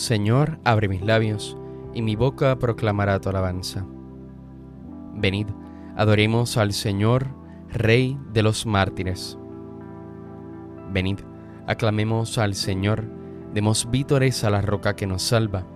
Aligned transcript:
Señor, 0.00 0.58
abre 0.64 0.88
mis 0.88 1.02
labios, 1.02 1.58
y 1.92 2.00
mi 2.00 2.16
boca 2.16 2.58
proclamará 2.58 3.20
tu 3.20 3.28
alabanza. 3.28 3.84
Venid, 5.14 5.48
adoremos 5.94 6.56
al 6.56 6.72
Señor, 6.72 7.26
Rey 7.68 8.18
de 8.32 8.42
los 8.42 8.64
mártires. 8.64 9.36
Venid, 10.90 11.18
aclamemos 11.66 12.38
al 12.38 12.54
Señor, 12.54 13.04
demos 13.52 13.90
vítores 13.90 14.42
a 14.42 14.48
la 14.48 14.62
roca 14.62 14.96
que 14.96 15.06
nos 15.06 15.20
salva. 15.20 15.66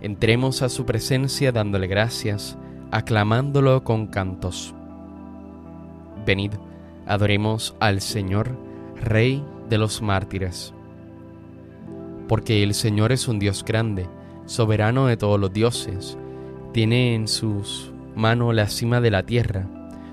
Entremos 0.00 0.62
a 0.62 0.70
su 0.70 0.86
presencia 0.86 1.52
dándole 1.52 1.86
gracias, 1.86 2.56
aclamándolo 2.92 3.84
con 3.84 4.06
cantos. 4.06 4.74
Venid, 6.24 6.54
adoremos 7.06 7.76
al 7.80 8.00
Señor, 8.00 8.56
Rey 9.02 9.44
de 9.68 9.76
los 9.76 10.00
mártires 10.00 10.72
porque 12.28 12.62
el 12.62 12.74
Señor 12.74 13.12
es 13.12 13.28
un 13.28 13.38
Dios 13.38 13.64
grande, 13.64 14.06
soberano 14.46 15.06
de 15.06 15.16
todos 15.16 15.38
los 15.38 15.52
dioses. 15.52 16.18
Tiene 16.72 17.14
en 17.14 17.28
sus 17.28 17.92
manos 18.14 18.54
la 18.54 18.68
cima 18.68 19.00
de 19.00 19.10
la 19.10 19.24
tierra, 19.24 19.66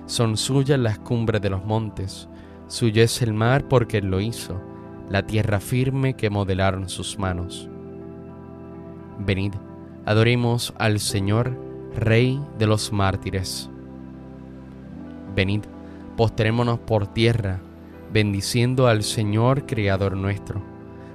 son 0.06 0.38
suyas 0.38 0.80
las 0.80 1.00
cumbres 1.00 1.42
de 1.42 1.50
los 1.50 1.66
montes, 1.66 2.28
suyo 2.68 3.02
es 3.04 3.22
el 3.22 3.34
mar 3.34 3.68
porque 3.68 3.98
Él 3.98 4.08
lo 4.08 4.22
hizo, 4.22 4.62
la 5.10 5.26
tierra 5.26 5.60
firme 5.60 6.16
que 6.16 6.30
modelaron 6.30 6.90
sus 6.90 7.18
manos. 7.18 7.70
Venid, 9.20 9.54
adoremos 10.06 10.74
al 10.78 11.00
Señor, 11.00 11.58
Rey 11.96 12.42
de 12.58 12.66
los 12.66 12.92
mártires. 12.92 13.70
Venid, 15.36 15.62
postrémonos 16.18 16.80
por 16.80 17.08
tierra, 17.08 17.60
bendiciendo 18.12 18.88
al 18.88 19.04
Señor, 19.04 19.66
Creador 19.66 20.18
nuestro 20.18 20.73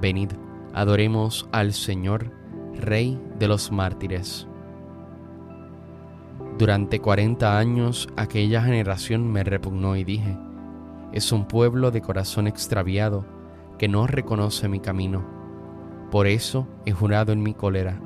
Venid, 0.00 0.30
adoremos 0.74 1.48
al 1.50 1.72
Señor, 1.72 2.30
Rey 2.74 3.20
de 3.38 3.48
los 3.48 3.72
mártires. 3.72 4.46
Durante 6.56 7.00
cuarenta 7.00 7.58
años 7.58 8.08
aquella 8.16 8.62
generación 8.62 9.30
me 9.30 9.42
repugnó 9.42 9.96
y 9.96 10.04
dije, 10.04 10.36
es 11.12 11.32
un 11.32 11.46
pueblo 11.46 11.90
de 11.90 12.00
corazón 12.00 12.46
extraviado 12.46 13.24
que 13.78 13.88
no 13.88 14.06
reconoce 14.06 14.68
mi 14.68 14.78
camino. 14.78 15.24
Por 16.10 16.26
eso 16.26 16.68
he 16.84 16.92
jurado 16.92 17.32
en 17.32 17.42
mi 17.42 17.54
cólera 17.54 18.00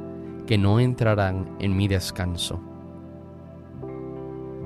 que 0.47 0.57
no 0.57 0.81
entrarán 0.81 1.57
en 1.61 1.77
mi 1.77 1.89
descanso. 1.89 2.61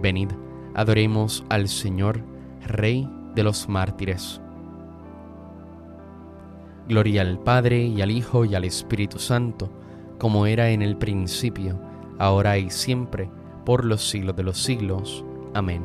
Venid, 0.01 0.31
adoremos 0.75 1.45
al 1.49 1.69
Señor, 1.69 2.21
Rey 2.67 3.09
de 3.35 3.43
los 3.43 3.69
mártires. 3.69 4.41
Gloria 6.89 7.23
al 7.23 7.39
Padre 7.39 7.83
y 7.83 8.01
al 8.01 8.11
Hijo 8.11 8.45
y 8.45 8.55
al 8.55 8.65
Espíritu 8.65 9.19
Santo, 9.19 9.71
como 10.19 10.47
era 10.47 10.71
en 10.71 10.83
el 10.83 10.97
principio, 10.97 11.79
ahora 12.19 12.59
y 12.59 12.71
siempre, 12.71 13.29
por 13.65 13.85
los 13.85 14.09
siglos 14.09 14.37
de 14.37 14.45
los 14.45 14.59
siglos. 14.59 15.25
Amén. 15.55 15.83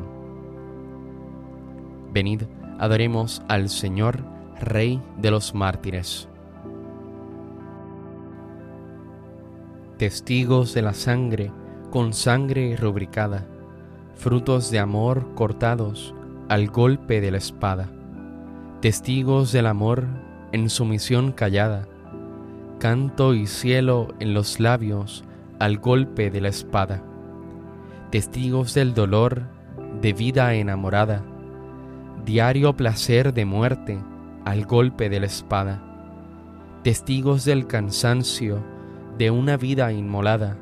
Venid, 2.12 2.42
adoremos 2.78 3.42
al 3.48 3.68
Señor, 3.68 4.20
Rey 4.60 5.02
de 5.18 5.32
los 5.32 5.54
mártires. 5.54 6.28
Testigos 9.98 10.72
de 10.72 10.82
la 10.82 10.94
sangre, 10.94 11.50
con 11.90 12.12
sangre 12.12 12.76
rubricada, 12.76 13.46
frutos 14.14 14.70
de 14.70 14.78
amor 14.78 15.34
cortados 15.34 16.14
al 16.48 16.68
golpe 16.68 17.20
de 17.20 17.32
la 17.32 17.38
espada. 17.38 17.88
Testigos 18.80 19.52
del 19.52 19.66
amor 19.66 20.06
en 20.52 20.70
sumisión 20.70 21.32
callada, 21.32 21.88
canto 22.78 23.34
y 23.34 23.46
cielo 23.46 24.08
en 24.20 24.34
los 24.34 24.60
labios 24.60 25.24
al 25.58 25.78
golpe 25.78 26.30
de 26.30 26.40
la 26.40 26.48
espada, 26.48 27.02
testigos 28.10 28.74
del 28.74 28.94
dolor 28.94 29.42
de 30.00 30.12
vida 30.12 30.54
enamorada, 30.54 31.22
diario 32.24 32.76
placer 32.76 33.32
de 33.32 33.44
muerte 33.44 33.98
al 34.44 34.66
golpe 34.66 35.08
de 35.08 35.20
la 35.20 35.26
espada, 35.26 35.82
testigos 36.82 37.44
del 37.44 37.66
cansancio 37.66 38.58
de 39.18 39.30
una 39.30 39.56
vida 39.56 39.92
inmolada, 39.92 40.56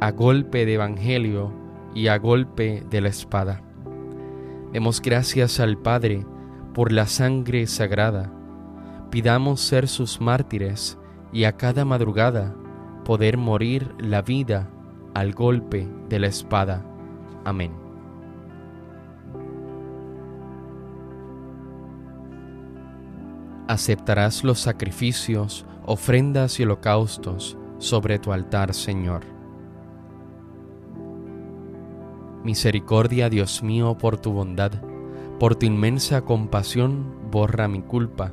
a 0.00 0.10
golpe 0.12 0.64
de 0.66 0.74
evangelio 0.74 1.52
y 1.94 2.08
a 2.08 2.18
golpe 2.18 2.84
de 2.90 3.00
la 3.00 3.08
espada. 3.08 3.62
Demos 4.72 5.02
gracias 5.02 5.60
al 5.60 5.76
Padre 5.78 6.24
por 6.72 6.92
la 6.92 7.06
sangre 7.06 7.66
sagrada, 7.66 8.32
Pidamos 9.12 9.60
ser 9.60 9.88
sus 9.88 10.22
mártires 10.22 10.98
y 11.34 11.44
a 11.44 11.58
cada 11.58 11.84
madrugada 11.84 12.56
poder 13.04 13.36
morir 13.36 13.94
la 13.98 14.22
vida 14.22 14.70
al 15.12 15.34
golpe 15.34 15.86
de 16.08 16.18
la 16.18 16.28
espada. 16.28 16.82
Amén. 17.44 17.72
Aceptarás 23.68 24.44
los 24.44 24.60
sacrificios, 24.60 25.66
ofrendas 25.84 26.58
y 26.58 26.62
holocaustos 26.62 27.58
sobre 27.76 28.18
tu 28.18 28.32
altar, 28.32 28.72
Señor. 28.72 29.24
Misericordia, 32.44 33.28
Dios 33.28 33.62
mío, 33.62 33.98
por 33.98 34.16
tu 34.16 34.32
bondad, 34.32 34.72
por 35.38 35.54
tu 35.54 35.66
inmensa 35.66 36.22
compasión, 36.22 37.30
borra 37.30 37.68
mi 37.68 37.82
culpa 37.82 38.32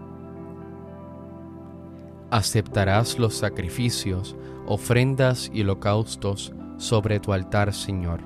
aceptarás 2.31 3.19
los 3.19 3.35
sacrificios, 3.35 4.35
ofrendas 4.65 5.51
y 5.53 5.61
holocaustos 5.61 6.53
sobre 6.77 7.19
tu 7.19 7.33
altar, 7.33 7.73
Señor. 7.73 8.21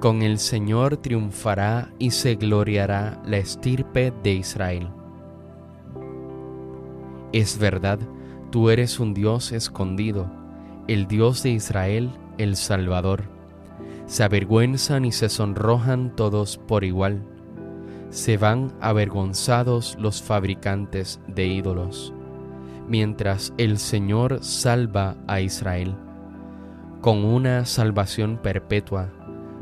Con 0.00 0.22
el 0.22 0.38
Señor 0.38 0.98
triunfará 0.98 1.92
y 1.98 2.12
se 2.12 2.36
gloriará 2.36 3.20
la 3.26 3.38
estirpe 3.38 4.12
de 4.22 4.34
Israel. 4.34 4.88
Es 7.32 7.58
verdad, 7.58 7.98
tú 8.50 8.70
eres 8.70 9.00
un 9.00 9.12
Dios 9.12 9.50
escondido, 9.50 10.30
el 10.86 11.08
Dios 11.08 11.42
de 11.42 11.50
Israel, 11.50 12.12
el 12.38 12.54
Salvador. 12.54 13.24
Se 14.06 14.22
avergüenzan 14.22 15.04
y 15.04 15.10
se 15.10 15.28
sonrojan 15.28 16.14
todos 16.14 16.58
por 16.58 16.84
igual 16.84 17.35
se 18.10 18.36
van 18.36 18.72
avergonzados 18.80 19.96
los 20.00 20.22
fabricantes 20.22 21.20
de 21.26 21.46
ídolos, 21.46 22.12
mientras 22.88 23.52
el 23.58 23.78
Señor 23.78 24.42
salva 24.42 25.16
a 25.26 25.40
Israel 25.40 25.96
con 27.06 27.24
una 27.24 27.64
salvación 27.66 28.36
perpetua, 28.36 29.10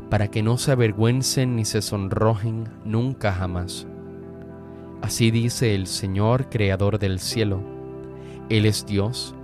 para 0.09 0.29
que 0.29 0.41
no 0.41 0.57
se 0.57 0.71
avergüencen 0.71 1.55
ni 1.55 1.63
se 1.63 1.83
sonrojen 1.83 2.67
nunca 2.83 3.33
jamás. 3.33 3.85
Así 5.03 5.29
dice 5.29 5.75
el 5.75 5.85
Señor, 5.85 6.49
Creador 6.49 6.97
del 6.97 7.19
cielo. 7.19 7.61
Él 8.49 8.65
es 8.65 8.87
Dios, 8.87 9.35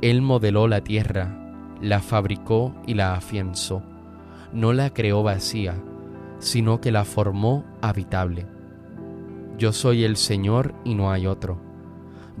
Él 0.00 0.22
modeló 0.22 0.68
la 0.68 0.82
tierra, 0.82 1.36
la 1.80 1.98
fabricó 1.98 2.72
y 2.86 2.94
la 2.94 3.14
afianzó. 3.14 3.82
No 4.52 4.72
la 4.72 4.90
creó 4.90 5.24
vacía, 5.24 5.74
sino 6.40 6.80
que 6.80 6.90
la 6.90 7.04
formó 7.04 7.64
habitable. 7.82 8.46
Yo 9.58 9.72
soy 9.72 10.04
el 10.04 10.16
Señor 10.16 10.74
y 10.84 10.94
no 10.94 11.12
hay 11.12 11.26
otro. 11.26 11.60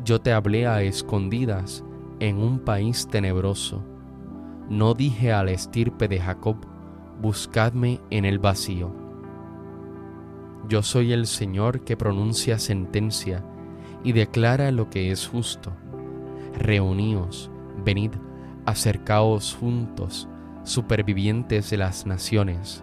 Yo 0.04 0.20
te 0.20 0.32
hablé 0.32 0.66
a 0.66 0.82
escondidas 0.82 1.84
en 2.18 2.38
un 2.38 2.60
país 2.60 3.06
tenebroso. 3.08 3.84
No 4.70 4.94
dije 4.94 5.32
al 5.32 5.50
estirpe 5.50 6.08
de 6.08 6.18
Jacob, 6.18 6.56
buscadme 7.20 8.00
en 8.08 8.24
el 8.24 8.38
vacío. 8.38 8.90
Yo 10.68 10.82
soy 10.82 11.12
el 11.12 11.26
Señor 11.26 11.84
que 11.84 11.96
pronuncia 11.96 12.58
sentencia 12.58 13.44
y 14.02 14.12
declara 14.12 14.70
lo 14.70 14.88
que 14.88 15.10
es 15.10 15.28
justo. 15.28 15.72
Reuníos, 16.58 17.50
venid, 17.84 18.12
acercaos 18.64 19.54
juntos, 19.60 20.26
supervivientes 20.62 21.68
de 21.68 21.76
las 21.76 22.06
naciones 22.06 22.82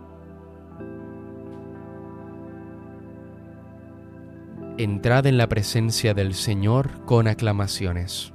Entrad 4.77 5.25
en 5.25 5.37
la 5.37 5.47
presencia 5.47 6.13
del 6.13 6.33
Señor 6.33 7.05
con 7.05 7.27
aclamaciones. 7.27 8.31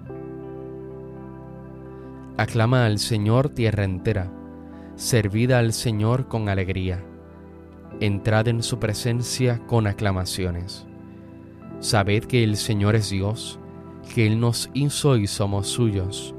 Aclama 2.37 2.85
al 2.85 2.99
Señor 2.99 3.49
tierra 3.49 3.85
entera, 3.85 4.31
servid 4.97 5.53
al 5.53 5.73
Señor 5.73 6.29
con 6.29 6.49
alegría, 6.49 7.03
entrad 8.01 8.49
en 8.49 8.63
su 8.63 8.79
presencia 8.79 9.61
con 9.67 9.87
aclamaciones. 9.87 10.87
Sabed 11.81 12.25
que 12.25 12.45
el 12.45 12.57
Señor 12.57 12.97
es 12.97 13.11
Dios, 13.11 13.59
que 14.15 14.27
Él 14.27 14.39
nos 14.39 14.71
hizo 14.75 15.17
y 15.17 15.27
somos 15.27 15.69
suyos, 15.69 16.35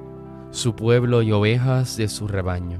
su 0.51 0.75
pueblo 0.75 1.23
y 1.23 1.31
ovejas 1.31 1.97
de 1.97 2.07
su 2.07 2.27
rebaño. 2.27 2.79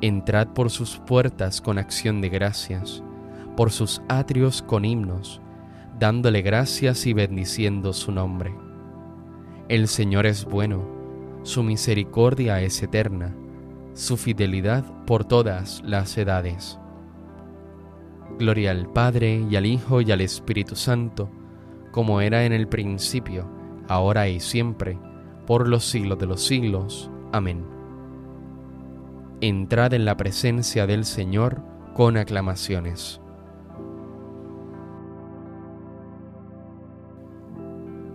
Entrad 0.00 0.48
por 0.48 0.70
sus 0.70 0.98
puertas 0.98 1.60
con 1.60 1.78
acción 1.78 2.22
de 2.22 2.30
gracias, 2.30 3.02
por 3.56 3.70
sus 3.70 4.02
atrios 4.08 4.62
con 4.62 4.84
himnos, 4.84 5.40
dándole 5.98 6.42
gracias 6.42 7.06
y 7.06 7.12
bendiciendo 7.12 7.92
su 7.92 8.12
nombre. 8.12 8.54
El 9.68 9.88
Señor 9.88 10.26
es 10.26 10.44
bueno, 10.44 10.84
su 11.42 11.62
misericordia 11.62 12.60
es 12.60 12.82
eterna, 12.82 13.34
su 13.94 14.16
fidelidad 14.16 14.84
por 15.06 15.24
todas 15.24 15.82
las 15.84 16.16
edades. 16.18 16.78
Gloria 18.38 18.72
al 18.72 18.92
Padre 18.92 19.44
y 19.48 19.56
al 19.56 19.64
Hijo 19.64 20.00
y 20.02 20.12
al 20.12 20.20
Espíritu 20.20 20.76
Santo, 20.76 21.30
como 21.92 22.20
era 22.20 22.44
en 22.44 22.52
el 22.52 22.68
principio, 22.68 23.48
ahora 23.88 24.28
y 24.28 24.40
siempre, 24.40 24.98
por 25.46 25.66
los 25.66 25.84
siglos 25.84 26.18
de 26.18 26.26
los 26.26 26.44
siglos. 26.44 27.10
Amén. 27.32 27.64
Entrad 29.40 29.94
en 29.94 30.04
la 30.04 30.16
presencia 30.16 30.86
del 30.86 31.04
Señor 31.04 31.62
con 31.94 32.16
aclamaciones. 32.16 33.20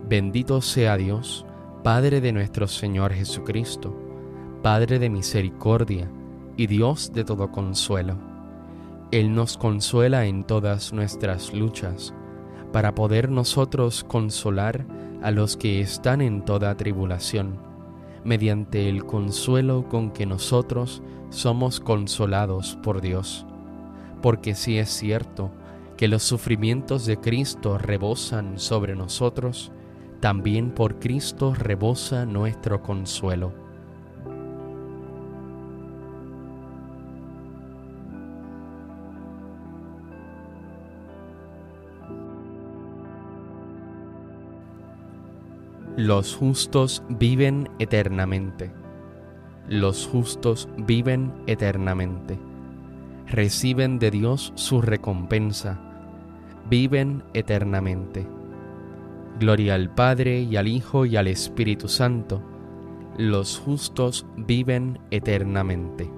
Bendito 0.08 0.60
sea 0.60 0.96
Dios, 0.96 1.46
Padre 1.84 2.20
de 2.20 2.32
nuestro 2.32 2.66
Señor 2.66 3.12
Jesucristo, 3.12 3.96
Padre 4.62 4.98
de 4.98 5.08
misericordia 5.08 6.10
y 6.56 6.66
Dios 6.66 7.12
de 7.12 7.24
todo 7.24 7.50
consuelo. 7.50 8.16
Él 9.10 9.34
nos 9.34 9.56
consuela 9.56 10.26
en 10.26 10.44
todas 10.44 10.92
nuestras 10.92 11.54
luchas, 11.54 12.12
para 12.72 12.94
poder 12.94 13.30
nosotros 13.30 14.04
consolar 14.04 14.86
a 15.22 15.30
los 15.30 15.56
que 15.56 15.80
están 15.80 16.20
en 16.20 16.44
toda 16.44 16.76
tribulación, 16.76 17.58
mediante 18.24 18.88
el 18.88 19.04
consuelo 19.04 19.88
con 19.88 20.10
que 20.10 20.26
nosotros 20.26 21.02
somos 21.30 21.78
consolados 21.78 22.76
por 22.82 23.00
Dios. 23.00 23.46
Porque 24.20 24.54
si 24.54 24.78
es 24.78 24.90
cierto 24.90 25.50
que 25.96 26.08
los 26.08 26.22
sufrimientos 26.22 27.06
de 27.06 27.18
Cristo 27.18 27.78
rebosan 27.78 28.58
sobre 28.58 28.96
nosotros, 28.96 29.72
también 30.22 30.70
por 30.70 31.00
Cristo 31.00 31.52
rebosa 31.52 32.24
nuestro 32.26 32.80
consuelo. 32.80 33.52
Los 45.96 46.36
justos 46.36 47.02
viven 47.08 47.68
eternamente. 47.80 48.72
Los 49.68 50.06
justos 50.06 50.68
viven 50.78 51.32
eternamente. 51.48 52.38
Reciben 53.26 53.98
de 53.98 54.12
Dios 54.12 54.52
su 54.54 54.82
recompensa. 54.82 55.80
Viven 56.70 57.24
eternamente 57.34 58.24
Gloria 59.38 59.74
al 59.74 59.92
Padre 59.92 60.40
y 60.42 60.56
al 60.56 60.68
Hijo 60.68 61.06
y 61.06 61.16
al 61.16 61.26
Espíritu 61.26 61.88
Santo. 61.88 62.42
Los 63.16 63.58
justos 63.58 64.26
viven 64.36 64.98
eternamente. 65.10 66.10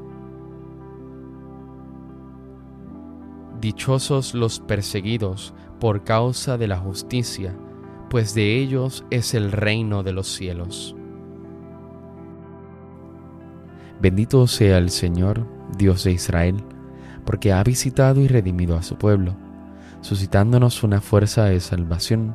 Dichosos 3.61 4.35
los 4.35 4.61
perseguidos 4.61 5.55
por 5.81 6.05
causa 6.05 6.59
de 6.59 6.69
la 6.69 6.77
justicia, 6.77 7.57
pues 8.11 8.35
de 8.35 8.59
ellos 8.59 9.05
es 9.11 9.35
el 9.35 9.53
reino 9.53 10.03
de 10.03 10.13
los 10.13 10.29
cielos. 10.29 10.95
Bendito 14.01 14.47
sea 14.47 14.79
el 14.79 14.91
Señor, 14.91 15.47
Dios 15.79 16.05
de 16.05 16.13
Israel, 16.13 16.57
porque 17.25 17.53
ha 17.53 17.65
visitado 17.65 18.21
y 18.21 18.29
redimido 18.29 18.77
a 18.77 18.83
su 18.83 18.97
pueblo, 18.97 19.35
suscitándonos 20.03 20.83
una 20.83 21.01
fuerza 21.01 21.47
de 21.47 21.59
salvación 21.61 22.35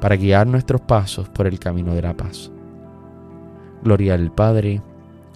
para 0.00 0.16
guiar 0.16 0.46
nuestros 0.46 0.80
pasos 0.82 1.28
por 1.28 1.46
el 1.46 1.58
camino 1.58 1.94
de 1.94 2.02
la 2.02 2.16
paz. 2.16 2.50
Gloria 3.82 4.14
al 4.14 4.32
Padre, 4.32 4.82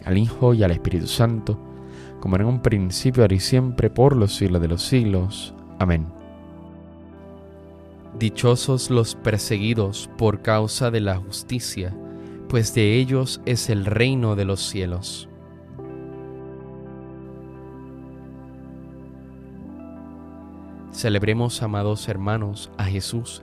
al 0.05 0.19
Hijo 0.19 0.55
y 0.55 0.62
al 0.62 0.71
Espíritu 0.71 1.07
Santo, 1.07 1.59
como 2.21 2.37
en 2.37 2.45
un 2.45 2.61
principio, 2.61 3.23
ahora 3.23 3.35
y 3.35 3.40
siempre, 3.40 3.90
por 3.90 4.14
los 4.14 4.35
siglos 4.35 4.61
de 4.61 4.69
los 4.69 4.83
siglos. 4.83 5.55
Amén. 5.79 6.07
Dichosos 8.19 8.90
los 8.90 9.14
perseguidos 9.14 10.11
por 10.19 10.43
causa 10.43 10.90
de 10.90 11.00
la 11.00 11.17
justicia, 11.17 11.95
pues 12.49 12.75
de 12.75 12.97
ellos 12.97 13.40
es 13.47 13.71
el 13.71 13.87
reino 13.87 14.37
de 14.37 14.45
los 14.45 14.61
cielos. 14.61 15.29
Celebremos, 20.93 21.62
amados 21.62 22.09
hermanos, 22.09 22.71
a 22.76 22.85
Jesús, 22.85 23.43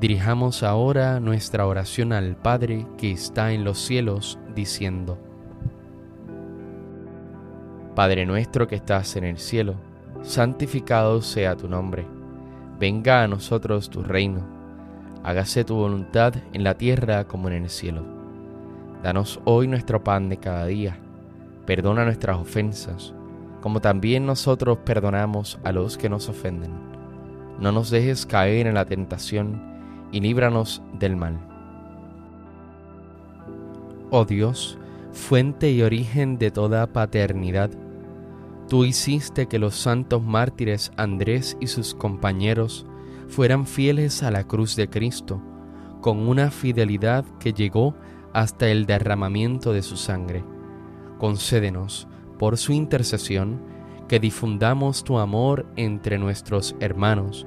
Dirijamos 0.00 0.62
ahora 0.62 1.18
nuestra 1.18 1.66
oración 1.66 2.12
al 2.12 2.36
Padre 2.36 2.86
que 2.96 3.10
está 3.10 3.50
en 3.50 3.64
los 3.64 3.80
cielos, 3.80 4.38
diciendo, 4.54 5.18
Padre 7.96 8.24
nuestro 8.24 8.68
que 8.68 8.76
estás 8.76 9.16
en 9.16 9.24
el 9.24 9.38
cielo, 9.38 9.74
santificado 10.22 11.20
sea 11.20 11.56
tu 11.56 11.68
nombre. 11.68 12.06
Venga 12.78 13.24
a 13.24 13.26
nosotros 13.26 13.90
tu 13.90 14.04
reino. 14.04 14.46
Hágase 15.24 15.64
tu 15.64 15.74
voluntad 15.74 16.32
en 16.52 16.62
la 16.62 16.74
tierra 16.74 17.24
como 17.24 17.48
en 17.48 17.64
el 17.64 17.68
cielo. 17.68 18.04
Danos 19.02 19.40
hoy 19.46 19.66
nuestro 19.66 20.04
pan 20.04 20.28
de 20.28 20.36
cada 20.36 20.66
día. 20.66 20.96
Perdona 21.66 22.04
nuestras 22.04 22.38
ofensas, 22.38 23.14
como 23.60 23.80
también 23.80 24.26
nosotros 24.26 24.78
perdonamos 24.84 25.58
a 25.64 25.72
los 25.72 25.98
que 25.98 26.08
nos 26.08 26.28
ofenden. 26.28 26.70
No 27.58 27.72
nos 27.72 27.90
dejes 27.90 28.26
caer 28.26 28.68
en 28.68 28.74
la 28.74 28.84
tentación 28.84 29.77
y 30.12 30.20
líbranos 30.20 30.82
del 30.98 31.16
mal. 31.16 31.38
Oh 34.10 34.24
Dios, 34.24 34.78
fuente 35.12 35.70
y 35.70 35.82
origen 35.82 36.38
de 36.38 36.50
toda 36.50 36.86
paternidad, 36.92 37.70
Tú 38.68 38.84
hiciste 38.84 39.46
que 39.46 39.58
los 39.58 39.74
santos 39.76 40.22
mártires 40.22 40.92
Andrés 40.98 41.56
y 41.58 41.68
sus 41.68 41.94
compañeros 41.94 42.84
fueran 43.28 43.66
fieles 43.66 44.22
a 44.22 44.30
la 44.30 44.44
cruz 44.44 44.76
de 44.76 44.90
Cristo, 44.90 45.40
con 46.02 46.28
una 46.28 46.50
fidelidad 46.50 47.24
que 47.40 47.54
llegó 47.54 47.94
hasta 48.34 48.68
el 48.68 48.84
derramamiento 48.84 49.72
de 49.72 49.80
su 49.80 49.96
sangre. 49.96 50.44
Concédenos, 51.18 52.08
por 52.38 52.58
su 52.58 52.72
intercesión, 52.72 53.58
que 54.06 54.20
difundamos 54.20 55.02
tu 55.02 55.18
amor 55.18 55.66
entre 55.76 56.18
nuestros 56.18 56.76
hermanos 56.78 57.46